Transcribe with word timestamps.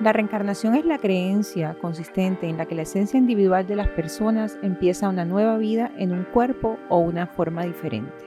La 0.00 0.12
reencarnación 0.12 0.74
es 0.74 0.84
la 0.84 0.98
creencia 0.98 1.74
consistente 1.80 2.48
en 2.48 2.58
la 2.58 2.66
que 2.66 2.74
la 2.74 2.82
esencia 2.82 3.18
individual 3.18 3.66
de 3.66 3.76
las 3.76 3.88
personas 3.88 4.58
empieza 4.62 5.08
una 5.08 5.24
nueva 5.24 5.56
vida 5.56 5.90
en 5.96 6.12
un 6.12 6.24
cuerpo 6.24 6.78
o 6.88 6.98
una 6.98 7.26
forma 7.26 7.64
diferente. 7.64 8.24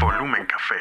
Volumen 0.00 0.46
Café. 0.46 0.74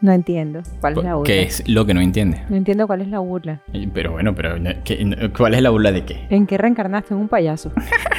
No 0.00 0.12
entiendo 0.12 0.62
cuál 0.80 0.98
es 0.98 1.04
la 1.04 1.14
burla. 1.14 1.26
¿Qué 1.26 1.42
es 1.42 1.68
lo 1.68 1.86
que 1.86 1.94
no 1.94 2.00
entiende? 2.00 2.42
No 2.48 2.56
entiendo 2.56 2.86
cuál 2.86 3.00
es 3.00 3.08
la 3.08 3.18
burla. 3.20 3.60
Pero 3.94 4.12
bueno, 4.12 4.34
pero 4.34 4.56
¿qué- 4.84 5.30
¿cuál 5.36 5.54
es 5.54 5.62
la 5.62 5.70
burla 5.70 5.90
de 5.92 6.04
qué? 6.04 6.26
¿En 6.30 6.46
qué 6.46 6.58
reencarnaste? 6.58 7.14
En 7.14 7.20
un 7.20 7.28
payaso. 7.28 7.72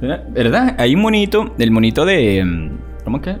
¿Verdad? 0.00 0.76
Hay 0.78 0.94
un 0.94 1.00
monito, 1.02 1.54
el 1.58 1.70
monito 1.70 2.04
de... 2.04 2.44
mm, 2.44 2.78
¿Cómo 3.04 3.16
es 3.18 3.22
que? 3.22 3.36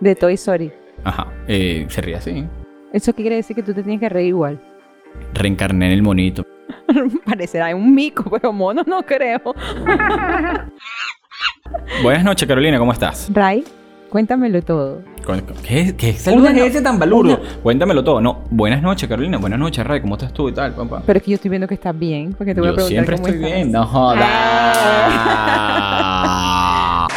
De 0.00 0.14
Toy 0.14 0.34
Story. 0.34 0.72
Ajá, 1.04 1.26
eh, 1.48 1.86
se 1.88 2.00
ríe 2.00 2.16
así. 2.16 2.46
¿Eso 2.92 3.12
qué 3.12 3.22
quiere 3.22 3.36
decir 3.36 3.56
que 3.56 3.62
tú 3.62 3.74
te 3.74 3.82
tienes 3.82 4.00
que 4.00 4.08
reír 4.08 4.28
igual? 4.28 4.60
Reencarné 5.34 5.86
en 5.86 5.92
el 5.92 6.02
monito. 6.02 6.44
Parecerá 7.24 7.74
un 7.74 7.94
mico, 7.94 8.24
pero 8.30 8.52
mono 8.52 8.82
no 8.86 9.02
creo. 9.02 9.40
Buenas 12.02 12.24
noches, 12.24 12.46
Carolina, 12.46 12.78
¿cómo 12.78 12.92
estás? 12.92 13.28
Ray, 13.32 13.64
cuéntamelo 14.14 14.62
todo. 14.62 15.02
¿Qué, 15.66 15.92
qué 15.96 16.12
saludo 16.12 16.46
es 16.46 16.56
ese 16.58 16.82
tan 16.82 17.00
balurdo? 17.00 17.40
Cuéntamelo 17.64 18.04
todo. 18.04 18.20
No, 18.20 18.44
buenas 18.48 18.80
noches, 18.80 19.08
Carolina. 19.08 19.38
Buenas 19.38 19.58
noches, 19.58 19.84
Ray. 19.84 20.00
¿Cómo 20.02 20.14
estás 20.14 20.32
tú 20.32 20.48
y 20.48 20.52
tal, 20.52 20.72
papá? 20.72 21.02
Pero 21.04 21.16
es 21.16 21.24
que 21.24 21.32
yo 21.32 21.34
estoy 21.34 21.48
viendo 21.48 21.66
que 21.66 21.74
estás 21.74 21.98
bien, 21.98 22.32
porque 22.32 22.54
te 22.54 22.60
voy 22.60 22.68
a 22.68 22.70
Yo 22.70 22.76
preguntar 22.76 22.92
siempre 23.04 23.16
cómo 23.16 23.26
estoy 23.26 23.42
estás. 23.42 23.56
bien. 23.56 23.72
No 23.72 23.84
jodas. 23.84 24.28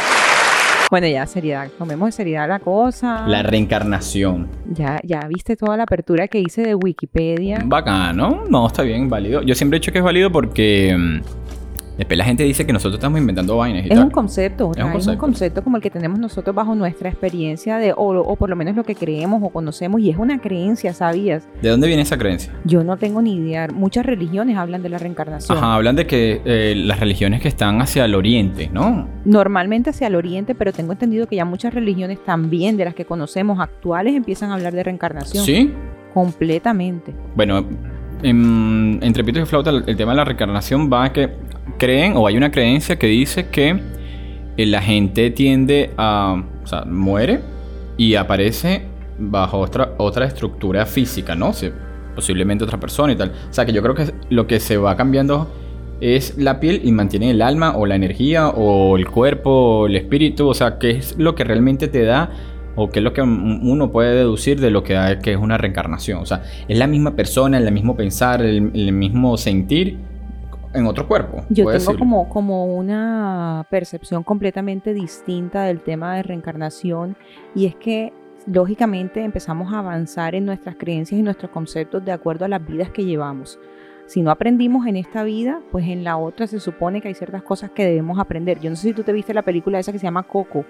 Bueno, 0.90 1.06
ya, 1.06 1.26
seriedad. 1.26 1.68
Tomemos 1.76 2.14
seriedad 2.14 2.48
la 2.48 2.60
cosa. 2.60 3.28
La 3.28 3.42
reencarnación. 3.42 4.48
Ya, 4.72 4.98
ya 5.04 5.20
viste 5.28 5.54
toda 5.54 5.76
la 5.76 5.82
apertura 5.82 6.28
que 6.28 6.40
hice 6.40 6.62
de 6.62 6.74
Wikipedia. 6.74 7.60
Bacano. 7.62 8.44
No, 8.48 8.66
está 8.66 8.84
bien, 8.84 9.06
válido. 9.10 9.42
Yo 9.42 9.54
siempre 9.54 9.76
he 9.76 9.80
dicho 9.80 9.92
que 9.92 9.98
es 9.98 10.04
válido 10.04 10.32
porque 10.32 10.96
mm, 10.98 11.20
después 11.98 12.16
la 12.16 12.24
gente 12.24 12.44
dice 12.44 12.64
que 12.64 12.72
nosotros 12.72 12.94
estamos 12.98 13.20
inventando 13.20 13.56
vainas 13.58 13.84
y 13.84 13.88
Es 13.88 13.94
tal. 13.94 14.04
un 14.04 14.10
concepto, 14.10 14.70
Es 14.74 14.76
un 14.78 14.82
Ray, 14.84 14.84
es 14.84 14.86
un 14.86 14.92
concepto. 14.92 15.18
concepto 15.20 15.62
como 15.64 15.76
el 15.76 15.82
que 15.82 15.90
tenemos 15.90 16.18
nosotros 16.18 16.56
bajo 16.56 16.74
nuestra 16.74 17.10
experiencia 17.10 17.76
de, 17.76 17.92
o, 17.92 17.96
o 18.20 18.36
por 18.36 18.48
lo 18.48 18.56
menos 18.56 18.74
lo 18.76 18.84
que 18.84 18.94
creemos 18.94 19.42
o 19.42 19.50
conocemos, 19.50 20.00
y 20.00 20.08
es 20.10 20.16
una 20.16 20.40
creencia, 20.40 20.94
¿sabías? 20.94 21.46
¿De 21.60 21.68
dónde 21.68 21.86
viene 21.86 22.02
esa 22.02 22.16
creencia? 22.16 22.52
Yo 22.64 22.82
no 22.84 22.96
tengo 22.96 23.20
ni 23.20 23.34
idea. 23.36 23.68
Muchas 23.74 24.06
religiones 24.06 24.56
hablan 24.56 24.82
de 24.82 24.88
la 24.88 24.98
reencarnación. 24.98 25.58
Ajá, 25.58 25.74
hablan 25.74 25.96
de 25.96 26.06
que 26.06 26.40
eh, 26.44 26.74
las 26.76 27.00
religiones 27.00 27.42
que 27.42 27.48
están 27.48 27.80
hacia 27.82 28.04
el 28.04 28.14
oriente, 28.14 28.70
¿no? 28.72 29.08
Normalmente 29.24 29.90
hacia 29.90 30.06
el 30.06 30.14
oriente, 30.14 30.54
pero 30.54 30.72
tengo 30.72 30.92
entendido 30.92 31.26
que 31.26 31.36
ya 31.36 31.44
muchas 31.44 31.74
religiones 31.74 32.22
también, 32.24 32.76
de 32.76 32.84
las 32.84 32.94
que 32.94 33.04
conocemos 33.04 33.60
actuales, 33.60 34.14
empiezan 34.14 34.50
a 34.50 34.54
hablar 34.54 34.72
de 34.72 34.82
reencarnación. 34.84 35.44
Sí. 35.44 35.72
Completamente. 36.14 37.14
Bueno, 37.36 37.64
en- 38.22 38.98
entre 39.02 39.24
pitos 39.24 39.42
y 39.42 39.46
flauta, 39.46 39.70
el, 39.70 39.96
tema 39.96 40.12
de 40.12 40.16
la 40.16 40.24
reencarnación 40.24 40.90
va 40.92 41.04
a 41.04 41.12
que 41.12 41.30
creen, 41.78 42.14
o 42.16 42.26
hay 42.26 42.36
una 42.36 42.50
creencia 42.50 42.98
que 42.98 43.06
dice 43.06 43.48
que 43.48 43.80
eh, 44.56 44.66
la 44.66 44.82
gente 44.82 45.30
tiende 45.30 45.90
a. 45.96 46.42
Muere 46.86 47.40
y 47.96 48.14
aparece 48.14 48.82
bajo 49.18 49.58
otra, 49.58 49.92
otra 49.96 50.26
estructura 50.26 50.84
física, 50.84 51.34
¿no? 51.34 51.52
Posiblemente 52.14 52.62
otra 52.64 52.78
persona 52.78 53.12
y 53.12 53.16
tal. 53.16 53.32
O 53.48 53.52
sea, 53.52 53.64
que 53.64 53.72
yo 53.72 53.82
creo 53.82 53.94
que 53.94 54.12
lo 54.28 54.46
que 54.46 54.60
se 54.60 54.76
va 54.76 54.94
cambiando 54.94 55.50
es 56.00 56.36
la 56.36 56.60
piel 56.60 56.82
y 56.84 56.92
mantiene 56.92 57.30
el 57.30 57.40
alma 57.40 57.74
o 57.76 57.86
la 57.86 57.94
energía 57.96 58.48
o 58.48 58.98
el 58.98 59.08
cuerpo 59.08 59.50
o 59.50 59.86
el 59.86 59.96
espíritu. 59.96 60.46
O 60.46 60.54
sea, 60.54 60.78
qué 60.78 60.90
es 60.90 61.16
lo 61.16 61.34
que 61.34 61.44
realmente 61.44 61.88
te 61.88 62.02
da 62.02 62.30
o 62.78 62.88
qué 62.90 63.00
es 63.00 63.04
lo 63.04 63.12
que 63.12 63.20
un- 63.22 63.60
uno 63.62 63.90
puede 63.90 64.14
deducir 64.14 64.60
de 64.60 64.70
lo 64.70 64.82
que, 64.82 64.96
hay- 64.96 65.18
que 65.18 65.32
es 65.32 65.38
una 65.38 65.58
reencarnación. 65.58 66.20
O 66.20 66.26
sea, 66.26 66.42
es 66.68 66.78
la 66.78 66.86
misma 66.86 67.14
persona, 67.16 67.58
el 67.58 67.72
mismo 67.72 67.96
pensar, 67.96 68.40
el, 68.42 68.70
el 68.74 68.92
mismo 68.92 69.36
sentir 69.36 69.98
en 70.74 70.86
otro 70.86 71.08
cuerpo. 71.08 71.44
Yo 71.48 71.64
tengo 71.64 71.98
como, 71.98 72.28
como 72.28 72.66
una 72.76 73.66
percepción 73.70 74.22
completamente 74.22 74.92
distinta 74.94 75.62
del 75.64 75.80
tema 75.80 76.14
de 76.16 76.22
reencarnación 76.22 77.16
y 77.54 77.66
es 77.66 77.74
que 77.74 78.12
lógicamente 78.46 79.22
empezamos 79.24 79.72
a 79.72 79.78
avanzar 79.80 80.34
en 80.34 80.44
nuestras 80.46 80.76
creencias 80.76 81.18
y 81.18 81.22
nuestros 81.22 81.50
conceptos 81.50 82.04
de 82.04 82.12
acuerdo 82.12 82.44
a 82.44 82.48
las 82.48 82.64
vidas 82.66 82.90
que 82.90 83.04
llevamos. 83.04 83.58
Si 84.06 84.22
no 84.22 84.30
aprendimos 84.30 84.86
en 84.86 84.96
esta 84.96 85.22
vida, 85.22 85.60
pues 85.70 85.86
en 85.86 86.02
la 86.04 86.16
otra 86.16 86.46
se 86.46 86.60
supone 86.60 87.00
que 87.02 87.08
hay 87.08 87.14
ciertas 87.14 87.42
cosas 87.42 87.70
que 87.72 87.84
debemos 87.84 88.18
aprender. 88.18 88.58
Yo 88.60 88.70
no 88.70 88.76
sé 88.76 88.88
si 88.88 88.94
tú 88.94 89.02
te 89.02 89.12
viste 89.12 89.34
la 89.34 89.42
película 89.42 89.78
esa 89.78 89.92
que 89.92 89.98
se 89.98 90.04
llama 90.06 90.22
Coco. 90.22 90.64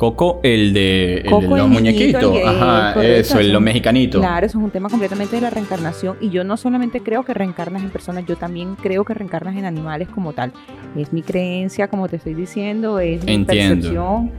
Coco, 0.00 0.40
el 0.42 0.72
de, 0.72 1.18
el 1.18 1.22
de 1.24 1.28
Coco, 1.28 1.58
los 1.58 1.66
el 1.66 1.70
niñito, 1.84 2.30
muñequitos. 2.30 2.36
el 2.36 2.48
Ajá, 2.48 2.94
correcto, 2.94 3.20
eso, 3.20 3.38
el 3.38 3.46
es 3.48 3.52
lo 3.52 3.60
mexicanito. 3.60 4.18
Claro, 4.20 4.46
eso 4.46 4.56
es 4.58 4.64
un 4.64 4.70
tema 4.70 4.88
completamente 4.88 5.36
de 5.36 5.42
la 5.42 5.50
reencarnación 5.50 6.16
y 6.22 6.30
yo 6.30 6.42
no 6.42 6.56
solamente 6.56 7.02
creo 7.02 7.22
que 7.22 7.34
reencarnas 7.34 7.82
en 7.82 7.90
personas, 7.90 8.24
yo 8.24 8.36
también 8.36 8.76
creo 8.76 9.04
que 9.04 9.12
reencarnas 9.12 9.56
en 9.56 9.66
animales 9.66 10.08
como 10.08 10.32
tal. 10.32 10.54
Es 10.96 11.12
mi 11.12 11.20
creencia, 11.20 11.88
como 11.88 12.08
te 12.08 12.16
estoy 12.16 12.32
diciendo, 12.32 12.98
es 12.98 13.22
mi 13.26 13.34
Entiendo. 13.34 13.74
percepción, 13.74 14.32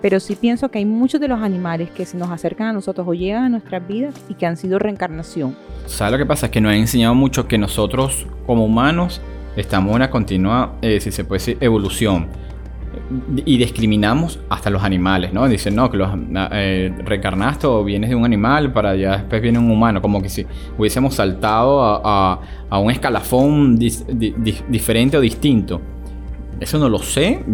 pero 0.00 0.20
sí 0.20 0.36
pienso 0.36 0.70
que 0.70 0.78
hay 0.78 0.84
muchos 0.84 1.20
de 1.20 1.26
los 1.26 1.40
animales 1.42 1.90
que 1.90 2.06
se 2.06 2.16
nos 2.16 2.30
acercan 2.30 2.68
a 2.68 2.72
nosotros 2.72 3.04
o 3.08 3.12
llegan 3.12 3.42
a 3.42 3.48
nuestras 3.48 3.88
vidas 3.88 4.14
y 4.28 4.34
que 4.34 4.46
han 4.46 4.56
sido 4.56 4.78
reencarnación. 4.78 5.56
¿Sabes 5.86 6.12
lo 6.12 6.18
que 6.18 6.26
pasa? 6.26 6.46
Es 6.46 6.52
que 6.52 6.60
nos 6.60 6.70
ha 6.70 6.76
enseñado 6.76 7.16
mucho 7.16 7.48
que 7.48 7.58
nosotros, 7.58 8.24
como 8.46 8.64
humanos, 8.64 9.20
estamos 9.56 9.90
en 9.90 9.96
una 9.96 10.10
continua, 10.10 10.74
eh, 10.80 11.00
si 11.00 11.10
se 11.10 11.24
puede 11.24 11.40
decir, 11.40 11.58
evolución. 11.60 12.28
Y 13.46 13.56
discriminamos 13.56 14.38
hasta 14.50 14.68
los 14.68 14.82
animales, 14.84 15.32
¿no? 15.32 15.48
Dicen, 15.48 15.74
no, 15.74 15.90
que 15.90 15.96
los 15.96 16.10
eh, 16.52 16.92
reencarnaste 17.04 17.66
o 17.66 17.82
vienes 17.82 18.10
de 18.10 18.16
un 18.16 18.24
animal 18.26 18.72
para 18.72 18.94
ya 18.96 19.16
después 19.16 19.40
viene 19.40 19.58
un 19.58 19.70
humano. 19.70 20.02
Como 20.02 20.20
que 20.20 20.28
si 20.28 20.44
hubiésemos 20.76 21.14
saltado 21.14 21.82
a, 21.82 22.40
a- 22.68 22.78
un 22.78 22.90
escalafón 22.90 23.78
diferente 23.78 25.16
o 25.16 25.20
distinto. 25.20 25.80
Eso 26.60 26.78
no 26.78 26.88
lo 26.88 26.98
sé, 26.98 27.44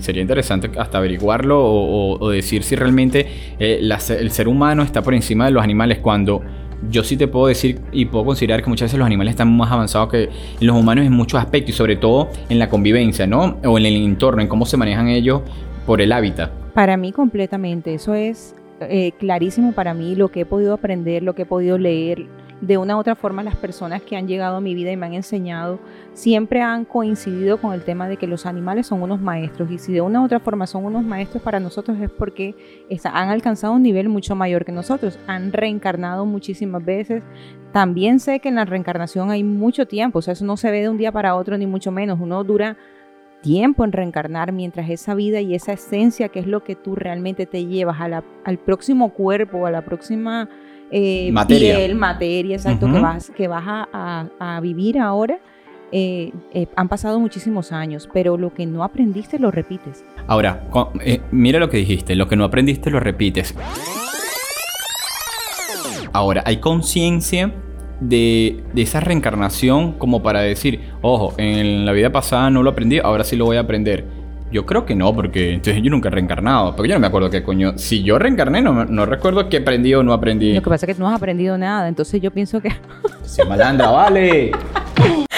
sería 0.00 0.20
interesante 0.20 0.70
hasta 0.78 0.98
averiguarlo 0.98 1.58
o, 1.60 2.28
decir 2.30 2.62
si 2.62 2.76
realmente 2.76 3.26
eh, 3.58 3.80
el 3.80 4.30
ser 4.30 4.48
humano 4.48 4.82
está 4.82 5.02
por 5.02 5.14
encima 5.14 5.46
de 5.46 5.50
los 5.50 5.64
animales 5.64 5.98
cuando 5.98 6.42
yo 6.88 7.04
sí 7.04 7.16
te 7.16 7.28
puedo 7.28 7.46
decir 7.46 7.80
y 7.92 8.06
puedo 8.06 8.24
considerar 8.24 8.62
que 8.62 8.70
muchas 8.70 8.86
veces 8.86 8.98
los 8.98 9.06
animales 9.06 9.32
están 9.32 9.56
más 9.56 9.70
avanzados 9.70 10.08
que 10.10 10.28
los 10.60 10.76
humanos 10.76 11.04
en 11.04 11.12
muchos 11.12 11.40
aspectos 11.40 11.70
y 11.70 11.76
sobre 11.76 11.96
todo 11.96 12.30
en 12.48 12.58
la 12.58 12.68
convivencia, 12.68 13.26
¿no? 13.26 13.58
O 13.64 13.78
en 13.78 13.86
el 13.86 13.96
entorno, 13.96 14.42
en 14.42 14.48
cómo 14.48 14.66
se 14.66 14.76
manejan 14.76 15.08
ellos 15.08 15.42
por 15.86 16.00
el 16.00 16.12
hábitat. 16.12 16.50
Para 16.74 16.96
mí 16.96 17.12
completamente, 17.12 17.94
eso 17.94 18.14
es 18.14 18.54
eh, 18.80 19.12
clarísimo 19.18 19.72
para 19.72 19.92
mí 19.92 20.14
lo 20.14 20.28
que 20.28 20.40
he 20.40 20.46
podido 20.46 20.72
aprender, 20.72 21.22
lo 21.22 21.34
que 21.34 21.42
he 21.42 21.46
podido 21.46 21.76
leer. 21.76 22.26
De 22.60 22.76
una 22.76 22.96
u 22.96 23.00
otra 23.00 23.14
forma, 23.14 23.42
las 23.42 23.56
personas 23.56 24.02
que 24.02 24.16
han 24.16 24.28
llegado 24.28 24.56
a 24.56 24.60
mi 24.60 24.74
vida 24.74 24.92
y 24.92 24.96
me 24.96 25.06
han 25.06 25.14
enseñado 25.14 25.78
siempre 26.12 26.60
han 26.60 26.84
coincidido 26.84 27.58
con 27.58 27.72
el 27.72 27.82
tema 27.82 28.06
de 28.06 28.18
que 28.18 28.26
los 28.26 28.44
animales 28.44 28.86
son 28.86 29.02
unos 29.02 29.20
maestros. 29.20 29.70
Y 29.70 29.78
si 29.78 29.92
de 29.92 30.02
una 30.02 30.20
u 30.20 30.26
otra 30.26 30.40
forma 30.40 30.66
son 30.66 30.84
unos 30.84 31.02
maestros 31.02 31.42
para 31.42 31.58
nosotros 31.58 31.98
es 32.00 32.10
porque 32.10 32.54
han 33.04 33.30
alcanzado 33.30 33.72
un 33.72 33.82
nivel 33.82 34.10
mucho 34.10 34.34
mayor 34.34 34.66
que 34.66 34.72
nosotros, 34.72 35.18
han 35.26 35.52
reencarnado 35.52 36.26
muchísimas 36.26 36.84
veces. 36.84 37.22
También 37.72 38.20
sé 38.20 38.40
que 38.40 38.50
en 38.50 38.56
la 38.56 38.66
reencarnación 38.66 39.30
hay 39.30 39.42
mucho 39.42 39.86
tiempo, 39.86 40.18
o 40.18 40.22
sea, 40.22 40.32
eso 40.32 40.44
no 40.44 40.56
se 40.56 40.70
ve 40.70 40.82
de 40.82 40.88
un 40.88 40.98
día 40.98 41.12
para 41.12 41.36
otro 41.36 41.56
ni 41.56 41.66
mucho 41.66 41.92
menos, 41.92 42.18
uno 42.20 42.44
dura 42.44 42.76
tiempo 43.42 43.84
en 43.84 43.92
reencarnar 43.92 44.52
mientras 44.52 44.90
esa 44.90 45.14
vida 45.14 45.40
y 45.40 45.54
esa 45.54 45.72
esencia 45.72 46.28
que 46.28 46.40
es 46.40 46.46
lo 46.46 46.62
que 46.62 46.76
tú 46.76 46.94
realmente 46.94 47.46
te 47.46 47.64
llevas 47.64 47.98
al 48.44 48.58
próximo 48.58 49.14
cuerpo, 49.14 49.64
a 49.66 49.70
la 49.70 49.82
próxima 49.82 50.50
eh, 50.90 51.30
Materia. 51.32 51.76
piel, 51.76 51.94
materia, 51.94 52.56
exacto, 52.56 52.90
que 52.92 52.98
vas, 53.00 53.30
que 53.36 53.48
vas 53.48 53.64
a, 53.66 53.88
a- 54.40 54.56
a 54.56 54.60
vivir 54.60 54.98
ahora. 54.98 55.38
eh, 55.92 56.30
eh, 56.52 56.68
han 56.76 56.88
pasado 56.88 57.18
muchísimos 57.18 57.72
años, 57.72 58.08
pero 58.12 58.36
lo 58.36 58.54
que 58.54 58.64
no 58.64 58.84
aprendiste 58.84 59.40
lo 59.40 59.50
repites. 59.50 60.04
Ahora, 60.28 60.68
eh, 61.04 61.20
mira 61.32 61.58
lo 61.58 61.68
que 61.68 61.78
dijiste, 61.78 62.14
lo 62.14 62.28
que 62.28 62.36
no 62.36 62.44
aprendiste 62.44 62.90
lo 62.90 63.00
repites. 63.00 63.54
Ahora, 66.12 66.42
hay 66.46 66.58
conciencia 66.58 67.52
de, 68.00 68.62
de 68.72 68.82
esa 68.82 69.00
reencarnación 69.00 69.92
como 69.92 70.22
para 70.22 70.40
decir, 70.40 70.80
ojo, 71.02 71.34
en 71.38 71.84
la 71.84 71.92
vida 71.92 72.10
pasada 72.10 72.50
no 72.50 72.62
lo 72.62 72.70
aprendí, 72.70 72.98
ahora 72.98 73.24
sí 73.24 73.36
lo 73.36 73.44
voy 73.44 73.56
a 73.56 73.60
aprender. 73.60 74.06
Yo 74.52 74.66
creo 74.66 74.84
que 74.84 74.94
no, 74.94 75.14
porque 75.14 75.52
entonces 75.54 75.82
yo 75.82 75.90
nunca 75.90 76.08
he 76.08 76.12
reencarnado. 76.12 76.74
Porque 76.74 76.88
yo 76.88 76.94
no 76.96 77.00
me 77.00 77.06
acuerdo 77.06 77.30
qué 77.30 77.42
coño. 77.42 77.78
Si 77.78 78.02
yo 78.02 78.18
reencarné, 78.18 78.60
no, 78.62 78.84
no 78.84 79.06
recuerdo 79.06 79.48
qué 79.48 79.58
aprendí 79.58 79.94
o 79.94 80.02
no 80.02 80.12
aprendí. 80.12 80.54
Lo 80.54 80.62
que 80.62 80.70
pasa 80.70 80.86
es 80.86 80.94
que 80.96 81.00
no 81.00 81.08
has 81.08 81.14
aprendido 81.14 81.56
nada, 81.56 81.88
entonces 81.88 82.20
yo 82.20 82.30
pienso 82.30 82.60
que 82.60 82.70
Se 83.22 83.44
malandra, 83.44 83.90
vale. 83.90 84.50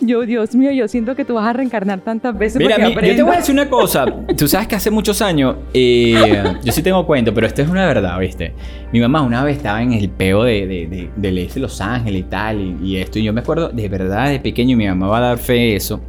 Yo, 0.00 0.22
Dios 0.26 0.54
mío, 0.54 0.70
yo 0.70 0.86
siento 0.86 1.14
que 1.14 1.24
tú 1.24 1.34
vas 1.34 1.46
a 1.46 1.52
reencarnar 1.54 2.00
tantas 2.00 2.36
veces. 2.36 2.60
Mira, 2.60 2.76
que 2.76 3.08
yo 3.08 3.16
te 3.16 3.22
voy 3.22 3.34
a 3.34 3.38
decir 3.38 3.54
una 3.54 3.70
cosa. 3.70 4.04
Tú 4.36 4.46
sabes 4.48 4.68
que 4.68 4.74
hace 4.74 4.90
muchos 4.90 5.22
años, 5.22 5.56
eh, 5.72 6.42
yo 6.62 6.72
sí 6.72 6.82
tengo 6.82 7.06
cuento, 7.06 7.32
pero 7.32 7.46
esto 7.46 7.62
es 7.62 7.68
una 7.68 7.86
verdad, 7.86 8.18
¿viste? 8.18 8.52
Mi 8.92 9.00
mamá 9.00 9.22
una 9.22 9.42
vez 9.44 9.56
estaba 9.56 9.82
en 9.82 9.92
el 9.92 10.10
peo 10.10 10.42
de, 10.44 10.66
de, 10.66 11.10
de, 11.16 11.42
este 11.42 11.58
Los 11.58 11.80
Ángeles 11.80 12.20
y 12.20 12.24
tal, 12.24 12.60
y, 12.60 12.76
y 12.84 12.96
esto. 12.98 13.18
Y 13.18 13.22
yo 13.22 13.32
me 13.32 13.40
acuerdo 13.40 13.68
de 13.68 13.88
verdad 13.88 14.28
de 14.28 14.40
pequeño, 14.40 14.72
y 14.72 14.76
mi 14.76 14.86
mamá 14.86 15.06
va 15.06 15.18
a 15.18 15.20
dar 15.20 15.38
fe 15.38 15.54
de 15.54 15.76
eso. 15.76 16.00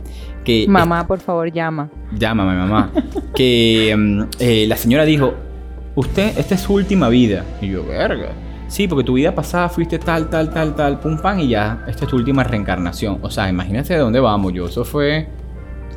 Que 0.45 0.65
Mamá, 0.67 1.05
por 1.07 1.19
favor, 1.19 1.51
llama. 1.51 1.89
Llámame, 2.17 2.55
mamá. 2.55 2.91
que 3.35 3.93
mm, 3.97 4.21
eh, 4.39 4.65
la 4.67 4.77
señora 4.77 5.03
dijo, 5.03 5.33
usted, 5.95 6.37
esta 6.37 6.55
es 6.55 6.61
su 6.61 6.73
última 6.75 7.09
vida. 7.09 7.43
Y 7.61 7.69
yo, 7.69 7.83
verga. 7.85 8.29
Sí, 8.67 8.87
porque 8.87 9.03
tu 9.03 9.13
vida 9.13 9.33
pasada 9.35 9.67
fuiste 9.69 9.99
tal, 9.99 10.29
tal, 10.29 10.51
tal, 10.51 10.75
tal, 10.75 10.99
pum, 10.99 11.17
pam, 11.17 11.39
y 11.39 11.49
ya, 11.49 11.83
esta 11.87 12.05
es 12.05 12.09
tu 12.11 12.15
última 12.17 12.43
reencarnación. 12.43 13.19
O 13.21 13.29
sea, 13.29 13.49
imagínate 13.49 13.93
de 13.93 13.99
dónde 13.99 14.19
vamos. 14.19 14.53
Yo, 14.53 14.65
eso 14.67 14.85
fue... 14.85 15.27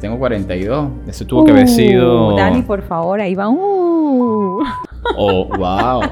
Tengo 0.01 0.17
42. 0.19 0.89
Eso 1.09 1.27
tuvo 1.27 1.45
que 1.45 1.51
haber 1.51 1.65
Uh, 1.65 1.69
sido... 1.69 2.37
Dani, 2.37 2.63
por 2.63 2.83
favor, 2.83 3.21
ahí 3.21 3.35
va. 3.35 3.49
Uh. 3.49 4.63
Oh, 5.17 5.49
wow. 5.59 6.03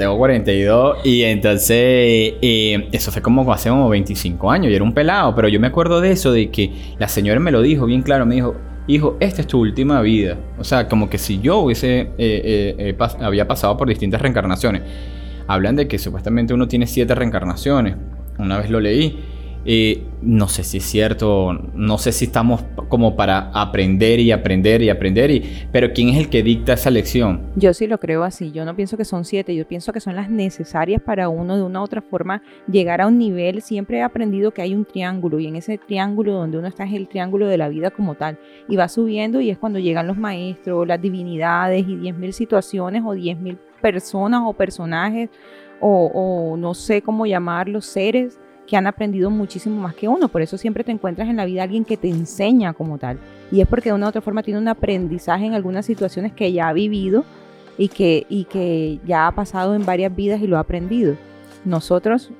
Tengo 0.00 0.16
42 0.16 1.00
y 1.04 1.24
entonces 1.24 1.76
eh, 1.76 2.88
eso 2.90 3.12
fue 3.12 3.20
como 3.20 3.52
hace 3.52 3.68
como 3.68 3.86
25 3.90 4.50
años 4.50 4.72
y 4.72 4.74
era 4.74 4.82
un 4.82 4.94
pelado, 4.94 5.34
pero 5.34 5.46
yo 5.46 5.60
me 5.60 5.66
acuerdo 5.66 6.00
de 6.00 6.10
eso, 6.10 6.32
de 6.32 6.50
que 6.50 6.72
la 6.98 7.06
señora 7.06 7.38
me 7.38 7.50
lo 7.50 7.60
dijo 7.60 7.84
bien 7.84 8.00
claro, 8.00 8.24
me 8.24 8.36
dijo, 8.36 8.56
hijo, 8.86 9.18
esta 9.20 9.42
es 9.42 9.46
tu 9.46 9.60
última 9.60 10.00
vida. 10.00 10.38
O 10.58 10.64
sea, 10.64 10.88
como 10.88 11.10
que 11.10 11.18
si 11.18 11.38
yo 11.40 11.58
hubiese, 11.58 12.12
eh, 12.16 12.96
eh, 12.96 12.96
había 13.20 13.46
pasado 13.46 13.76
por 13.76 13.88
distintas 13.88 14.22
reencarnaciones. 14.22 14.80
Hablan 15.46 15.76
de 15.76 15.86
que 15.86 15.98
supuestamente 15.98 16.54
uno 16.54 16.66
tiene 16.66 16.86
siete 16.86 17.14
reencarnaciones. 17.14 17.96
Una 18.38 18.56
vez 18.56 18.70
lo 18.70 18.80
leí. 18.80 19.22
No 20.22 20.48
sé 20.48 20.64
si 20.64 20.78
es 20.78 20.84
cierto, 20.84 21.52
no 21.74 21.98
sé 21.98 22.12
si 22.12 22.26
estamos 22.26 22.64
como 22.88 23.14
para 23.14 23.50
aprender 23.52 24.18
y 24.20 24.32
aprender 24.32 24.82
y 24.82 24.88
aprender, 24.88 25.30
y, 25.30 25.66
pero 25.70 25.92
¿quién 25.92 26.08
es 26.10 26.18
el 26.18 26.28
que 26.30 26.42
dicta 26.42 26.74
esa 26.74 26.90
lección? 26.90 27.42
Yo 27.56 27.74
sí 27.74 27.86
lo 27.86 27.98
creo 27.98 28.24
así. 28.24 28.52
Yo 28.52 28.64
no 28.64 28.74
pienso 28.74 28.96
que 28.96 29.04
son 29.04 29.24
siete. 29.24 29.54
Yo 29.54 29.66
pienso 29.66 29.92
que 29.92 30.00
son 30.00 30.16
las 30.16 30.30
necesarias 30.30 31.02
para 31.02 31.28
uno 31.28 31.56
de 31.56 31.62
una 31.62 31.80
u 31.80 31.84
otra 31.84 32.00
forma 32.00 32.42
llegar 32.70 33.00
a 33.00 33.06
un 33.06 33.18
nivel. 33.18 33.62
Siempre 33.62 33.98
he 33.98 34.02
aprendido 34.02 34.52
que 34.52 34.62
hay 34.62 34.74
un 34.74 34.84
triángulo 34.84 35.38
y 35.38 35.46
en 35.46 35.56
ese 35.56 35.78
triángulo 35.78 36.32
donde 36.32 36.58
uno 36.58 36.68
está 36.68 36.84
es 36.84 36.94
el 36.94 37.08
triángulo 37.08 37.46
de 37.46 37.58
la 37.58 37.68
vida 37.68 37.90
como 37.90 38.14
tal. 38.14 38.38
Y 38.68 38.76
va 38.76 38.88
subiendo 38.88 39.40
y 39.40 39.50
es 39.50 39.58
cuando 39.58 39.78
llegan 39.78 40.06
los 40.06 40.16
maestros, 40.16 40.86
las 40.86 41.00
divinidades 41.00 41.86
y 41.86 41.96
10.000 41.96 42.32
situaciones 42.32 43.02
o 43.04 43.14
10.000 43.14 43.58
personas 43.80 44.42
o 44.44 44.52
personajes 44.52 45.30
o, 45.80 46.10
o 46.12 46.56
no 46.56 46.74
sé 46.74 47.00
cómo 47.02 47.26
llamarlos, 47.26 47.86
seres 47.86 48.38
que 48.70 48.76
han 48.76 48.86
aprendido 48.86 49.30
muchísimo 49.30 49.80
más 49.80 49.96
que 49.96 50.06
uno. 50.06 50.28
Por 50.28 50.42
eso 50.42 50.56
siempre 50.56 50.84
te 50.84 50.92
encuentras 50.92 51.28
en 51.28 51.36
la 51.36 51.44
vida 51.44 51.64
alguien 51.64 51.84
que 51.84 51.96
te 51.96 52.08
enseña 52.08 52.72
como 52.72 52.98
tal. 52.98 53.18
Y 53.50 53.60
es 53.60 53.66
porque 53.66 53.88
de 53.88 53.96
una 53.96 54.06
u 54.06 54.08
otra 54.10 54.20
forma 54.20 54.44
tiene 54.44 54.60
un 54.60 54.68
aprendizaje 54.68 55.44
en 55.44 55.54
algunas 55.54 55.84
situaciones 55.84 56.32
que 56.32 56.52
ya 56.52 56.68
ha 56.68 56.72
vivido 56.72 57.24
y 57.76 57.88
que, 57.88 58.26
y 58.28 58.44
que 58.44 59.00
ya 59.04 59.26
ha 59.26 59.32
pasado 59.32 59.74
en 59.74 59.84
varias 59.84 60.14
vidas 60.14 60.40
y 60.40 60.46
lo 60.46 60.56
ha 60.56 60.60
aprendido. 60.60 61.16
Nosotros 61.64 62.30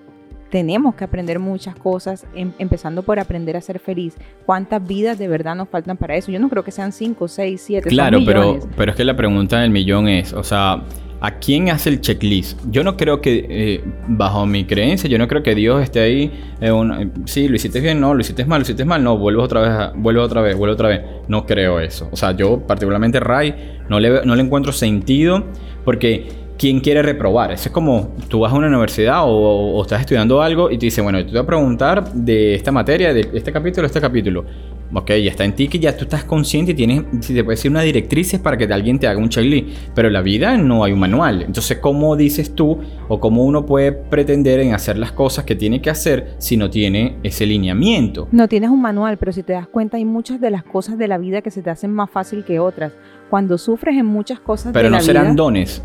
tenemos 0.50 0.94
que 0.94 1.05
aprender 1.05 1.38
muchas 1.38 1.75
cosas, 1.76 2.26
em- 2.35 2.52
empezando 2.58 3.02
por 3.02 3.19
aprender 3.19 3.56
a 3.56 3.61
ser 3.61 3.79
feliz. 3.79 4.17
¿Cuántas 4.47 4.87
vidas 4.87 5.19
de 5.19 5.29
verdad 5.29 5.55
nos 5.55 5.69
faltan 5.69 5.97
para 5.97 6.17
eso? 6.17 6.31
Yo 6.32 6.41
no 6.41 6.49
creo 6.49 6.64
que 6.64 6.70
sean 6.73 6.93
5, 6.93 7.29
6, 7.29 7.62
7, 7.64 7.88
Claro, 7.88 8.19
pero, 8.26 8.58
pero 8.76 8.91
es 8.91 8.97
que 8.97 9.05
la 9.05 9.17
pregunta 9.17 9.61
del 9.61 9.70
millón 9.70 10.08
es, 10.08 10.32
o 10.32 10.43
sea, 10.43 10.82
¿a 11.20 11.31
quién 11.38 11.69
hace 11.70 11.91
el 11.91 12.00
checklist? 12.00 12.58
Yo 12.70 12.82
no 12.82 12.97
creo 12.97 13.20
que, 13.20 13.47
eh, 13.49 13.85
bajo 14.08 14.44
mi 14.47 14.64
creencia, 14.64 15.08
yo 15.08 15.19
no 15.19 15.29
creo 15.29 15.43
que 15.43 15.55
Dios 15.55 15.82
esté 15.82 16.00
ahí, 16.00 16.32
eh, 16.61 16.73
un- 16.73 16.93
eh, 16.93 17.11
sí, 17.26 17.47
lo 17.49 17.56
hiciste 17.56 17.79
bien, 17.81 18.00
no, 18.00 18.14
lo 18.14 18.20
hiciste 18.20 18.44
mal, 18.44 18.58
lo 18.61 18.62
hiciste 18.62 18.85
mal, 18.85 19.05
no, 19.05 19.17
vuelve 19.19 19.41
otra 19.43 19.61
vez, 19.61 19.70
a- 19.70 19.93
vuelve 19.94 20.20
otra 20.20 20.41
vez, 20.43 20.56
vuelve 20.56 20.75
otra 20.75 20.88
vez. 20.88 21.00
No 21.29 21.47
creo 21.47 21.79
eso. 21.79 22.08
O 22.11 22.17
sea, 22.17 22.32
yo 22.32 22.61
particularmente 22.67 23.20
Ray 23.20 23.55
no 23.88 24.00
le, 24.00 24.25
no 24.25 24.35
le 24.35 24.43
encuentro 24.43 24.73
sentido 24.73 25.44
porque... 25.85 26.50
¿Quién 26.61 26.81
quiere 26.81 27.01
reprobar? 27.01 27.53
Eso 27.53 27.71
es 27.71 27.73
como 27.73 28.15
tú 28.29 28.41
vas 28.41 28.53
a 28.53 28.57
una 28.57 28.67
universidad 28.67 29.25
o, 29.25 29.31
o 29.31 29.81
estás 29.81 30.01
estudiando 30.01 30.43
algo 30.43 30.71
y 30.71 30.77
te 30.77 30.85
dicen, 30.85 31.05
bueno, 31.05 31.19
yo 31.21 31.25
te 31.25 31.33
voy 31.33 31.41
a 31.41 31.47
preguntar 31.47 32.12
de 32.12 32.55
esta 32.55 32.71
materia, 32.71 33.15
de 33.15 33.31
este 33.33 33.51
capítulo, 33.51 33.87
este 33.87 33.99
capítulo. 33.99 34.45
Ok, 34.93 35.09
ya 35.09 35.31
está 35.31 35.45
en 35.47 35.55
ti 35.55 35.69
que 35.69 35.79
ya 35.79 35.97
tú 35.97 36.05
estás 36.05 36.25
consciente 36.25 36.73
y 36.73 36.75
tienes, 36.75 37.05
si 37.21 37.33
te 37.33 37.43
puede 37.45 37.57
decir, 37.57 37.71
una 37.71 37.81
directriz 37.81 38.39
para 38.41 38.59
que 38.59 38.65
alguien 38.65 38.99
te 38.99 39.07
haga 39.09 39.19
un 39.19 39.31
checklist. 39.31 39.69
Pero 39.95 40.09
en 40.09 40.12
la 40.12 40.21
vida 40.21 40.59
no 40.59 40.85
hay 40.85 40.93
un 40.93 40.99
manual. 40.99 41.41
Entonces, 41.41 41.79
¿cómo 41.79 42.15
dices 42.15 42.55
tú 42.55 42.79
o 43.09 43.21
cómo 43.21 43.43
uno 43.45 43.65
puede 43.65 43.93
pretender 43.93 44.61
en 44.61 44.75
hacer 44.75 44.99
las 44.99 45.12
cosas 45.12 45.47
que 45.47 45.55
tiene 45.55 45.81
que 45.81 45.89
hacer 45.89 46.35
si 46.37 46.59
no 46.59 46.69
tiene 46.69 47.17
ese 47.23 47.47
lineamiento? 47.47 48.29
No 48.33 48.49
tienes 48.49 48.69
un 48.69 48.83
manual, 48.83 49.17
pero 49.17 49.33
si 49.33 49.43
te 49.43 49.55
das 49.55 49.67
cuenta 49.67 49.97
hay 49.97 50.05
muchas 50.05 50.43
de 50.43 50.51
las 50.51 50.65
cosas 50.65 50.99
de 50.99 51.09
la 51.09 51.17
vida 51.17 51.41
que 51.41 51.51
se 51.51 51.62
te 51.62 51.71
hacen 51.71 51.91
más 51.91 52.11
fácil 52.11 52.45
que 52.45 52.61
otras. 52.61 52.93
Cuando 53.31 53.57
sufres 53.57 53.97
en 53.97 54.05
muchas 54.05 54.41
cosas 54.41 54.75
Pero 54.75 54.89
de 54.89 54.91
no 54.91 54.97
la 54.97 55.03
serán 55.03 55.25
vida... 55.25 55.35
dones. 55.37 55.83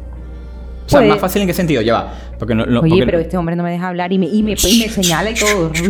O 0.85 0.89
sea, 0.89 1.01
más 1.01 1.19
fácil 1.19 1.41
en 1.41 1.47
qué 1.47 1.53
sentido, 1.53 1.81
ya 1.81 1.93
va. 1.93 2.13
Porque 2.37 2.53
no, 2.55 2.65
no- 2.65 2.81
Oye, 2.81 2.89
porque- 2.91 3.05
pero 3.05 3.19
este 3.19 3.37
hombre 3.37 3.55
no 3.55 3.63
me 3.63 3.71
deja 3.71 3.87
hablar 3.87 4.11
y 4.13 4.19
me, 4.19 4.27
y 4.27 4.43
me, 4.43 4.51
y 4.51 4.79
me 4.79 4.89
señala 4.89 5.31
y 5.31 5.35
todo. 5.35 5.71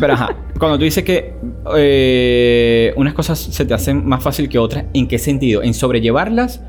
Pero 0.00 0.12
ajá, 0.12 0.28
cuando 0.58 0.78
tú 0.78 0.84
dices 0.84 1.02
que 1.02 1.34
eh, 1.76 2.92
unas 2.96 3.12
cosas 3.14 3.38
se 3.40 3.64
te 3.64 3.74
hacen 3.74 4.06
más 4.06 4.22
fácil 4.22 4.48
que 4.48 4.56
otras, 4.58 4.84
¿en 4.94 5.08
qué 5.08 5.18
sentido? 5.18 5.62
¿En 5.64 5.74
sobrellevarlas 5.74 6.60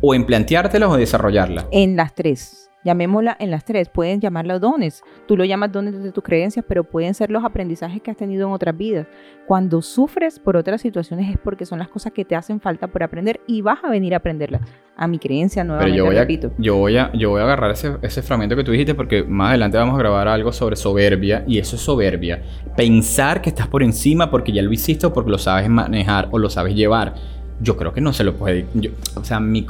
o 0.00 0.14
en 0.14 0.24
planteártelas 0.24 0.88
o 0.88 0.96
desarrollarlas? 0.96 1.66
En 1.72 1.94
las 1.96 2.14
tres. 2.14 2.67
Llamémosla 2.84 3.36
en 3.40 3.50
las 3.50 3.64
tres. 3.64 3.88
Pueden 3.88 4.20
llamarla 4.20 4.58
dones. 4.58 5.02
Tú 5.26 5.36
lo 5.36 5.44
llamas 5.44 5.72
dones 5.72 5.94
desde 5.94 6.12
tus 6.12 6.22
creencias, 6.22 6.64
pero 6.66 6.84
pueden 6.84 7.12
ser 7.12 7.30
los 7.30 7.44
aprendizajes 7.44 8.00
que 8.00 8.10
has 8.10 8.16
tenido 8.16 8.46
en 8.46 8.52
otras 8.52 8.76
vidas. 8.76 9.06
Cuando 9.46 9.82
sufres 9.82 10.38
por 10.38 10.56
otras 10.56 10.80
situaciones 10.80 11.28
es 11.30 11.38
porque 11.38 11.66
son 11.66 11.78
las 11.80 11.88
cosas 11.88 12.12
que 12.12 12.24
te 12.24 12.36
hacen 12.36 12.60
falta 12.60 12.86
por 12.86 13.02
aprender 13.02 13.40
y 13.46 13.62
vas 13.62 13.78
a 13.82 13.90
venir 13.90 14.14
a 14.14 14.18
aprenderlas. 14.18 14.60
A 14.96 15.06
mi 15.06 15.18
creencia, 15.18 15.62
Pero 15.62 15.74
nuevamente 15.74 15.96
yo 15.98 16.04
voy, 16.06 16.16
a, 16.16 16.20
repito. 16.20 16.50
yo, 16.58 16.76
voy 16.76 16.96
a, 16.96 17.12
yo 17.12 17.30
voy 17.30 17.40
a 17.40 17.44
agarrar 17.44 17.70
ese, 17.70 17.96
ese 18.02 18.20
fragmento 18.22 18.56
que 18.56 18.64
tú 18.64 18.72
dijiste 18.72 18.94
porque 18.96 19.22
más 19.22 19.50
adelante 19.50 19.76
vamos 19.78 19.94
a 19.94 19.98
grabar 19.98 20.26
algo 20.26 20.52
sobre 20.52 20.74
soberbia 20.74 21.44
y 21.46 21.58
eso 21.58 21.76
es 21.76 21.82
soberbia. 21.82 22.42
Pensar 22.76 23.40
que 23.40 23.50
estás 23.50 23.68
por 23.68 23.82
encima 23.82 24.30
porque 24.30 24.50
ya 24.52 24.62
lo 24.62 24.72
hiciste 24.72 25.06
o 25.06 25.12
porque 25.12 25.30
lo 25.30 25.38
sabes 25.38 25.68
manejar 25.68 26.28
o 26.32 26.38
lo 26.38 26.50
sabes 26.50 26.74
llevar. 26.74 27.14
Yo 27.60 27.76
creo 27.76 27.92
que 27.92 28.00
no 28.00 28.12
se 28.12 28.22
lo 28.24 28.34
puede... 28.34 28.66
yo- 28.74 28.90
o 29.16 29.24
sea, 29.24 29.40
mi 29.40 29.66